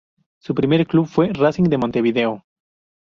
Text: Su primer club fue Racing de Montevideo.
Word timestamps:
Su 0.39 0.55
primer 0.55 0.87
club 0.87 1.05
fue 1.07 1.31
Racing 1.31 1.65
de 1.69 1.77
Montevideo. 1.77 2.43